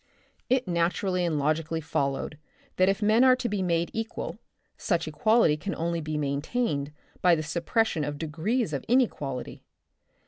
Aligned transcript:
It 0.49 0.67
naturally 0.67 1.23
and 1.23 1.37
logically 1.37 1.79
followed 1.79 2.39
that 2.77 2.89
if 2.89 3.03
men 3.03 3.23
are 3.23 3.35
to 3.35 3.47
be 3.47 3.61
made 3.61 3.91
equal, 3.93 4.39
such 4.75 5.07
equality 5.07 5.57
can 5.57 5.75
only 5.75 6.01
be 6.01 6.17
maintained 6.17 6.91
by 7.21 7.35
the 7.35 7.43
suppression 7.43 8.03
of 8.03 8.17
degrees 8.17 8.73
of 8.73 8.83
inequality. 8.87 9.63